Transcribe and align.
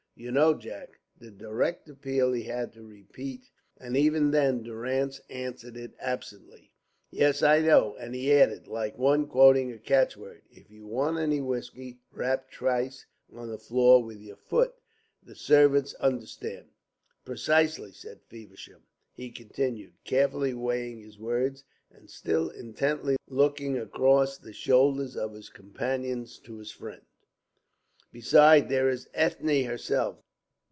You 0.13 0.31
know, 0.31 0.53
Jack?" 0.53 0.99
The 1.17 1.31
direct 1.31 1.89
appeal 1.89 2.31
he 2.31 2.43
had 2.43 2.73
to 2.73 2.83
repeat, 2.83 3.49
and 3.79 3.97
even 3.97 4.29
then 4.29 4.61
Durrance 4.61 5.19
answered 5.31 5.75
it 5.75 5.95
absently: 5.99 6.71
"Yes, 7.09 7.41
I 7.41 7.61
know," 7.61 7.95
and 7.95 8.13
he 8.13 8.31
added, 8.31 8.67
like 8.67 8.99
one 8.99 9.25
quoting 9.25 9.71
a 9.71 9.79
catch 9.79 10.15
word. 10.15 10.43
"If 10.51 10.69
you 10.69 10.85
want 10.85 11.17
any 11.17 11.41
whiskey, 11.41 12.01
rap 12.11 12.51
twice 12.51 13.07
on 13.33 13.49
the 13.49 13.57
floor 13.57 14.03
with 14.03 14.21
your 14.21 14.35
foot. 14.35 14.75
The 15.23 15.33
servants 15.33 15.95
understand." 15.95 16.67
"Precisely," 17.25 17.91
said 17.91 18.19
Feversham. 18.29 18.83
He 19.13 19.31
continued, 19.31 19.93
carefully 20.03 20.53
weighing 20.53 21.01
his 21.01 21.17
words, 21.17 21.63
and 21.89 22.07
still 22.11 22.47
intently 22.49 23.17
looking 23.27 23.75
across 23.75 24.37
the 24.37 24.53
shoulders 24.53 25.17
of 25.17 25.33
his 25.33 25.49
companions 25.49 26.37
to 26.43 26.57
his 26.59 26.69
friend: 26.69 27.01
"Besides, 28.13 28.67
there 28.67 28.89
is 28.89 29.07
Ethne 29.13 29.63
herself. 29.63 30.17